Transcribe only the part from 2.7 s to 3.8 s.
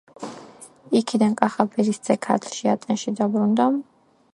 ატენში დაბრუნდა.